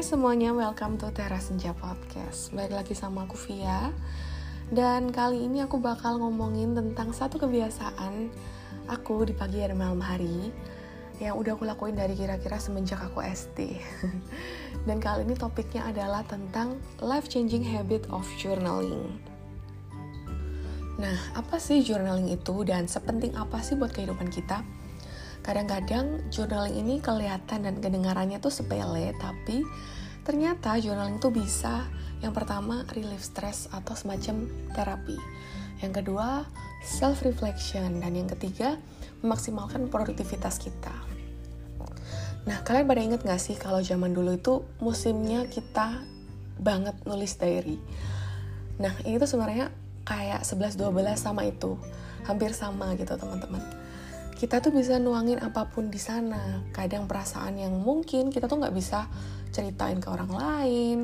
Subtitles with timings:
[0.00, 2.56] Hai semuanya, welcome to Tera Senja Podcast.
[2.56, 3.92] Balik lagi sama aku Via.
[4.72, 8.32] Dan kali ini aku bakal ngomongin tentang satu kebiasaan
[8.96, 10.56] Aku di pagi dan malam hari
[11.20, 13.76] Yang udah aku lakuin dari kira-kira semenjak aku SD
[14.88, 19.20] Dan kali ini topiknya adalah tentang Life Changing Habit of Journaling.
[20.96, 24.64] Nah, apa sih journaling itu dan sepenting apa sih buat kehidupan kita?
[25.40, 29.64] Kadang-kadang journaling ini kelihatan dan kedengarannya tuh sepele tapi
[30.24, 31.88] ternyata journaling tuh bisa.
[32.20, 34.44] Yang pertama relief stress atau semacam
[34.76, 35.16] terapi.
[35.80, 36.44] Yang kedua
[36.84, 38.76] self reflection dan yang ketiga
[39.24, 40.92] memaksimalkan produktivitas kita.
[42.44, 46.04] Nah kalian pada inget gak sih kalau zaman dulu itu musimnya kita
[46.60, 47.80] banget nulis diary?
[48.76, 49.72] Nah ini tuh sebenarnya
[50.04, 51.80] kayak 11-12 sama itu.
[52.28, 53.64] Hampir sama gitu teman-teman
[54.40, 56.64] kita tuh bisa nuangin apa pun di sana.
[56.72, 59.04] Kadang perasaan yang mungkin kita tuh nggak bisa
[59.52, 60.98] ceritain ke orang lain.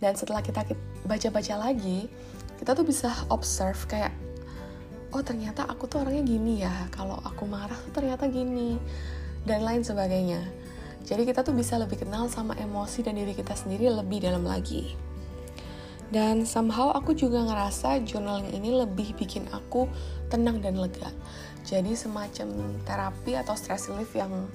[0.00, 0.64] Dan setelah kita
[1.04, 2.08] baca-baca lagi,
[2.56, 4.16] kita tuh bisa observe kayak,
[5.12, 6.72] oh ternyata aku tuh orangnya gini ya.
[6.88, 8.80] Kalau aku marah tuh ternyata gini.
[9.44, 10.40] Dan lain sebagainya.
[11.04, 15.07] Jadi kita tuh bisa lebih kenal sama emosi dan diri kita sendiri lebih dalam lagi.
[16.08, 19.84] Dan somehow aku juga ngerasa journaling ini lebih bikin aku
[20.32, 21.12] tenang dan lega.
[21.68, 24.48] Jadi semacam terapi atau stress relief yang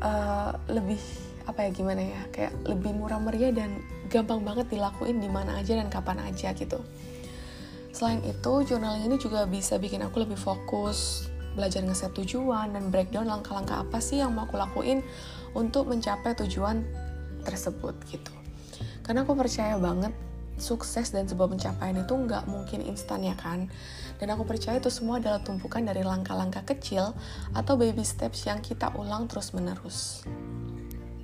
[0.00, 1.00] uh, lebih
[1.48, 3.80] apa ya gimana ya kayak lebih murah meriah dan
[4.12, 6.80] gampang banget dilakuin di mana aja dan kapan aja gitu.
[7.92, 13.26] Selain itu journaling ini juga bisa bikin aku lebih fokus belajar ngeset tujuan dan breakdown
[13.26, 15.02] langkah-langkah apa sih yang mau aku lakuin
[15.56, 16.84] untuk mencapai tujuan
[17.42, 18.32] tersebut gitu.
[19.02, 20.12] Karena aku percaya banget
[20.60, 23.70] sukses dan sebuah pencapaian itu nggak mungkin instan ya kan?
[24.18, 27.14] Dan aku percaya itu semua adalah tumpukan dari langkah-langkah kecil
[27.54, 30.26] atau baby steps yang kita ulang terus menerus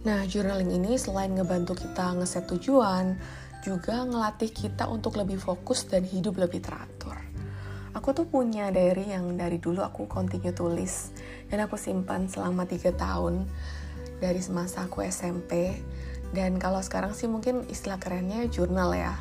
[0.05, 3.17] nah journaling ini selain ngebantu kita ngeset tujuan
[3.65, 7.17] juga ngelatih kita untuk lebih fokus dan hidup lebih teratur.
[7.97, 11.17] Aku tuh punya diary yang dari dulu aku continue tulis
[11.49, 13.49] dan aku simpan selama 3 tahun
[14.21, 15.81] dari semasa aku SMP
[16.35, 19.15] dan kalau sekarang sih mungkin istilah kerennya jurnal ya.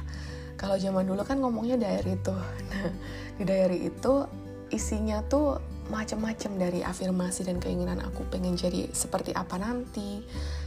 [0.57, 2.41] Kalau zaman dulu kan ngomongnya diary tuh.
[2.74, 2.90] Nah,
[3.38, 4.25] di diary itu
[4.74, 10.23] isinya tuh macam-macam dari afirmasi dan keinginan aku pengen jadi seperti apa nanti,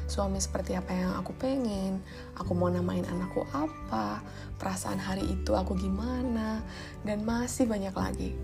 [0.06, 2.04] suami seperti apa yang aku pengen,
[2.36, 4.20] aku mau namain anakku apa,
[4.60, 6.60] perasaan hari itu aku gimana,
[7.02, 8.36] dan masih banyak lagi.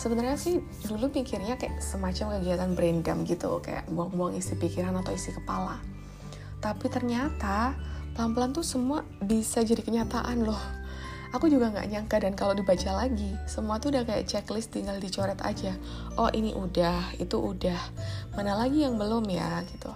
[0.00, 5.12] Sebenarnya sih dulu pikirnya kayak semacam kegiatan brain dump gitu, kayak buang-buang isi pikiran atau
[5.12, 5.97] isi kepala
[6.58, 7.74] tapi ternyata
[8.18, 10.58] pelan-pelan tuh semua bisa jadi kenyataan loh.
[11.28, 15.36] Aku juga nggak nyangka dan kalau dibaca lagi semua tuh udah kayak checklist tinggal dicoret
[15.44, 15.76] aja.
[16.16, 17.76] Oh ini udah itu udah.
[18.32, 19.92] Mana lagi yang belum ya gitu.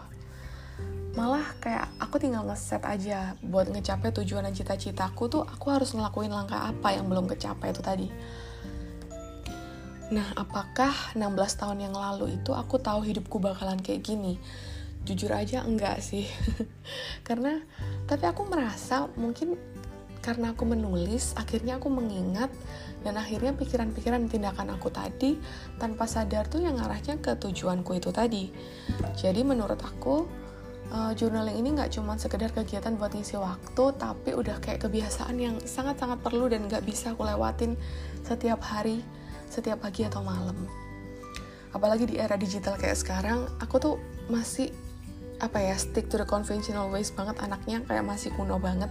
[1.17, 6.33] Malah kayak aku tinggal ngeset aja buat ngecapai tujuan dan cita-citaku tuh aku harus ngelakuin
[6.33, 8.09] langkah apa yang belum kecapai itu tadi.
[10.13, 14.37] Nah, apakah 16 tahun yang lalu itu aku tahu hidupku bakalan kayak gini?
[15.07, 16.27] Jujur aja enggak sih.
[17.27, 17.59] Karena
[18.07, 19.59] tapi aku merasa mungkin
[20.23, 22.47] karena aku menulis akhirnya aku mengingat
[23.03, 25.35] dan akhirnya pikiran-pikiran tindakan aku tadi
[25.83, 28.47] tanpa sadar tuh yang arahnya ke tujuanku itu tadi.
[29.19, 30.23] Jadi menurut aku
[30.95, 35.59] uh, journaling ini nggak cuma sekedar kegiatan buat ngisi waktu tapi udah kayak kebiasaan yang
[35.59, 37.75] sangat-sangat perlu dan nggak bisa aku lewatin
[38.23, 39.03] setiap hari
[39.53, 40.57] setiap pagi atau malam.
[41.77, 43.97] Apalagi di era digital kayak sekarang aku tuh
[44.33, 44.73] masih
[45.43, 47.35] apa ya stick to the conventional ways banget.
[47.43, 48.89] Anaknya kayak masih kuno banget.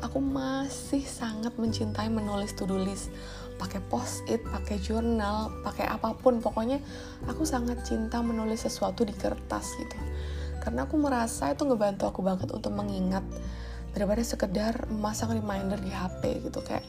[0.00, 3.12] Aku masih sangat mencintai menulis to do list.
[3.60, 6.40] Pakai post it pakai jurnal pakai apa pun.
[6.40, 6.80] Pokoknya
[7.28, 9.96] aku sangat cinta menulis sesuatu di kertas gitu.
[10.64, 13.22] Karena aku merasa itu ngebantu aku banget untuk mengingat
[13.92, 16.64] daripada sekedar memasang reminder di HP gitu.
[16.64, 16.88] Kayak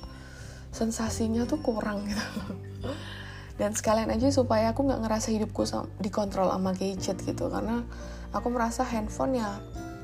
[0.71, 2.23] sensasinya tuh kurang gitu.
[3.59, 5.67] Dan sekalian aja supaya aku nggak ngerasa hidupku
[5.99, 7.51] dikontrol sama gadget gitu.
[7.51, 7.83] Karena
[8.31, 9.59] aku merasa handphone ya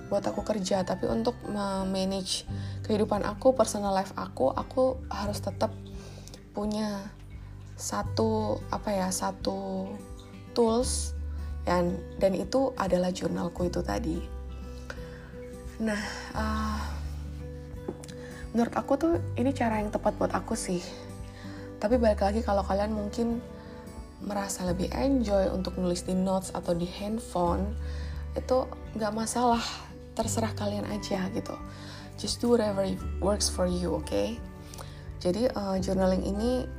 [0.08, 1.36] buat aku kerja tapi untuk
[1.92, 2.48] manage
[2.88, 5.76] kehidupan aku personal life aku aku harus tetap
[6.56, 7.12] punya
[7.78, 9.92] satu apa ya satu
[10.58, 11.14] tools
[11.68, 14.18] dan dan itu adalah jurnalku itu tadi.
[15.84, 16.02] Nah
[16.34, 16.82] uh,
[18.56, 20.82] menurut aku tuh ini cara yang tepat buat aku sih.
[21.78, 23.38] Tapi balik lagi kalau kalian mungkin
[24.26, 27.78] merasa lebih enjoy untuk nulis di notes atau di handphone
[28.38, 29.62] itu nggak masalah
[30.14, 31.58] terserah kalian aja gitu.
[32.18, 32.86] Just do whatever
[33.22, 34.06] works for you oke?
[34.06, 34.38] Okay?
[35.18, 36.70] jadi uh, journaling ini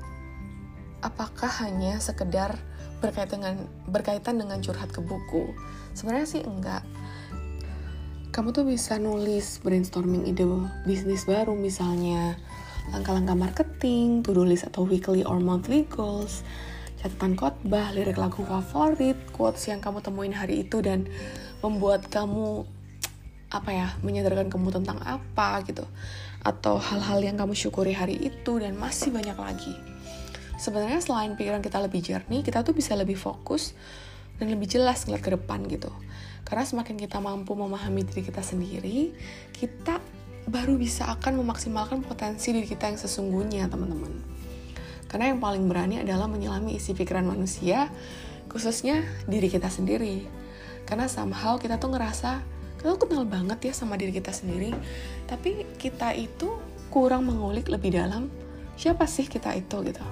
[1.03, 2.55] apakah hanya sekedar
[2.99, 3.57] berkaitan dengan
[3.87, 5.55] berkaitan dengan curhat ke buku?
[5.95, 6.83] Sebenarnya sih enggak.
[8.31, 10.47] Kamu tuh bisa nulis brainstorming ide
[10.87, 12.39] bisnis baru misalnya
[12.95, 16.47] langkah-langkah marketing, to-do list atau weekly or monthly goals,
[16.99, 21.07] catatan khotbah, lirik lagu favorit, quotes yang kamu temuin hari itu dan
[21.63, 22.67] membuat kamu
[23.49, 25.87] apa ya menyadarkan kamu tentang apa gitu.
[26.43, 29.75] Atau hal-hal yang kamu syukuri hari itu dan masih banyak lagi.
[30.59, 33.79] Sebenarnya selain pikiran kita lebih jernih kita tuh bisa lebih fokus
[34.43, 35.91] dan lebih jelas ngeliat ke depan gitu.
[36.43, 39.13] Karena semakin kita mampu memahami diri kita sendiri,
[39.55, 40.03] kita
[40.49, 44.38] baru bisa akan memaksimalkan potensi diri kita yang sesungguhnya, teman-teman.
[45.09, 47.89] Karena yang paling berani adalah menyelami isi pikiran manusia,
[48.53, 50.29] khususnya diri kita sendiri.
[50.85, 52.45] Karena somehow kita tuh ngerasa,
[52.77, 54.73] kita tuh kenal banget ya sama diri kita sendiri,
[55.25, 56.53] tapi kita itu
[56.93, 58.29] kurang mengulik lebih dalam
[58.77, 60.05] siapa sih kita itu gitu.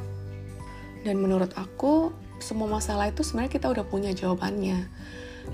[1.05, 2.11] Dan menurut aku,
[2.43, 4.89] semua masalah itu sebenarnya kita udah punya jawabannya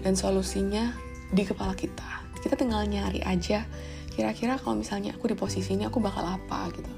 [0.01, 0.95] dan solusinya
[1.31, 2.25] di kepala kita.
[2.43, 3.67] Kita tinggal nyari aja
[4.13, 6.93] kira-kira kalau misalnya aku di posisi ini aku bakal apa gitu.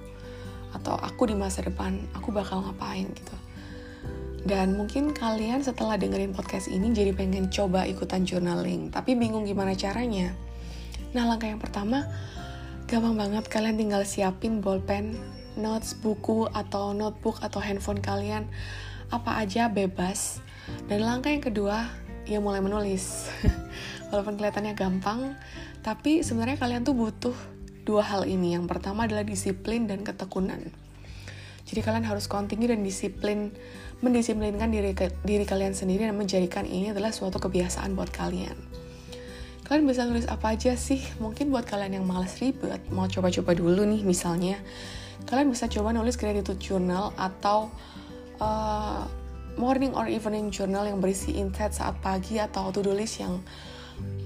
[0.75, 3.37] Atau aku di masa depan aku bakal ngapain gitu.
[4.45, 9.73] Dan mungkin kalian setelah dengerin podcast ini jadi pengen coba ikutan journaling, tapi bingung gimana
[9.73, 10.37] caranya.
[11.17, 12.05] Nah, langkah yang pertama,
[12.85, 15.17] gampang banget kalian tinggal siapin bolpen,
[15.57, 18.45] notes, buku, atau notebook, atau handphone kalian.
[19.09, 20.45] Apa aja bebas.
[20.93, 21.89] Dan langkah yang kedua,
[22.29, 23.33] ya mulai menulis.
[24.13, 25.33] Walaupun kelihatannya gampang,
[25.81, 27.37] tapi sebenarnya kalian tuh butuh
[27.85, 28.57] dua hal ini.
[28.57, 30.73] Yang pertama adalah disiplin dan ketekunan.
[31.65, 33.53] Jadi kalian harus kontinu dan disiplin,
[34.05, 34.93] mendisiplinkan diri
[35.25, 38.57] diri kalian sendiri dan menjadikan ini adalah suatu kebiasaan buat kalian.
[39.65, 41.01] Kalian bisa nulis apa aja sih?
[41.25, 44.61] Mungkin buat kalian yang males ribet, mau coba-coba dulu nih misalnya,
[45.25, 47.73] kalian bisa coba nulis gratitude journal atau
[48.45, 49.09] uh,
[49.57, 53.41] morning or evening journal yang berisi insight saat pagi atau to-do list yang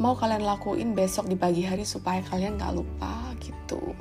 [0.01, 3.18] mau kalian lakuin besok di pagi hari supaya kalian gak lupa
[3.69, 3.93] gitu.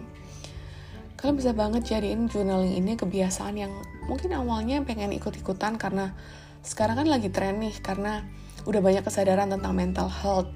[1.20, 3.74] Kalian bisa banget jadiin journaling ini kebiasaan yang
[4.08, 6.16] mungkin awalnya pengen ikut-ikutan karena
[6.64, 8.24] sekarang kan lagi tren nih karena
[8.64, 10.56] udah banyak kesadaran tentang mental health.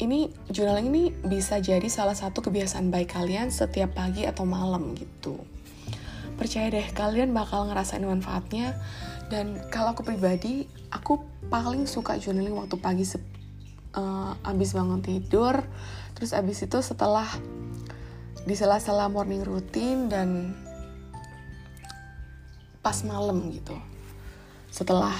[0.00, 5.36] Ini journaling ini bisa jadi salah satu kebiasaan baik kalian setiap pagi atau malam gitu.
[6.40, 8.80] Percaya deh, kalian bakal ngerasain manfaatnya
[9.28, 11.20] dan kalau aku pribadi aku
[11.52, 13.04] paling suka journaling waktu pagi
[13.94, 15.62] uh, abis bangun tidur
[16.14, 17.26] terus abis itu setelah
[18.44, 20.56] di sela-sela morning routine dan
[22.80, 23.76] pas malam gitu.
[24.72, 25.12] Setelah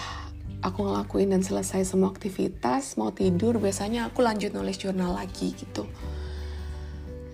[0.64, 5.84] aku ngelakuin dan selesai semua aktivitas mau tidur biasanya aku lanjut nulis jurnal lagi gitu.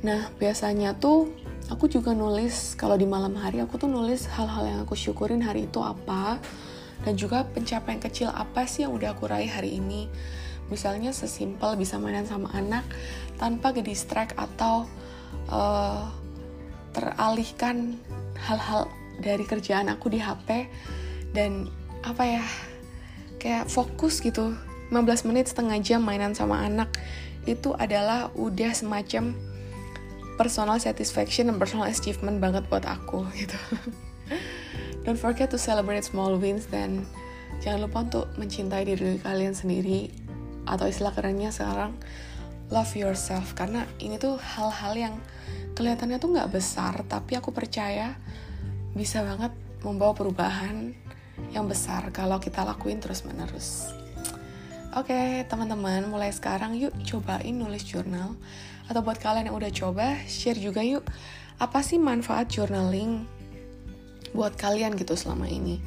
[0.03, 1.31] Nah biasanya tuh
[1.71, 5.67] aku juga nulis kalau di malam hari aku tuh nulis hal-hal yang aku syukurin hari
[5.67, 6.39] itu apa
[7.03, 10.11] dan juga pencapaian kecil apa sih yang udah aku raih hari ini.
[10.67, 12.83] Misalnya sesimpel bisa mainan sama anak
[13.39, 14.91] tanpa ke distract atau
[15.51, 16.11] uh,
[16.97, 18.01] teralihkan
[18.41, 18.89] hal-hal
[19.21, 20.69] dari kerjaan aku di HP
[21.33, 21.69] dan
[22.05, 22.45] apa ya
[23.41, 24.57] kayak fokus gitu
[24.93, 26.93] 15 menit setengah jam mainan sama anak
[27.47, 29.35] itu adalah udah semacam
[30.37, 33.57] personal satisfaction dan personal achievement banget buat aku gitu.
[35.07, 37.07] Don't forget to celebrate small wins dan
[37.63, 40.11] jangan lupa untuk mencintai diri kalian sendiri
[40.67, 41.95] atau istilah kerennya sekarang
[42.71, 45.15] love yourself karena ini tuh hal-hal yang
[45.79, 48.17] kelihatannya tuh nggak besar tapi aku percaya
[48.97, 49.53] bisa banget
[49.85, 50.97] membawa perubahan
[51.53, 53.93] yang besar kalau kita lakuin terus menerus.
[54.97, 58.33] Oke, okay, teman-teman, mulai sekarang yuk cobain nulis jurnal
[58.89, 61.05] atau buat kalian yang udah coba, share juga yuk
[61.61, 63.29] apa sih manfaat journaling
[64.33, 65.85] buat kalian gitu selama ini.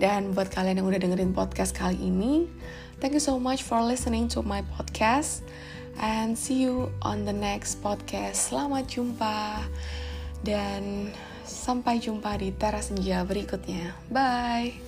[0.00, 2.48] Dan buat kalian yang udah dengerin podcast kali ini,
[3.00, 5.44] thank you so much for listening to my podcast
[6.00, 8.52] and see you on the next podcast.
[8.52, 9.64] Selamat jumpa
[10.44, 11.10] dan
[11.46, 13.96] sampai jumpa di teras senja berikutnya.
[14.10, 14.85] Bye.